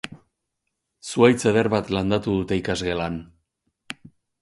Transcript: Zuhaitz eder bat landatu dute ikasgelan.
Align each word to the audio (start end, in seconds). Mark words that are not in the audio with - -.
Zuhaitz 1.09 1.45
eder 1.53 1.71
bat 1.75 1.93
landatu 1.99 2.37
dute 2.41 2.61
ikasgelan. 2.65 3.25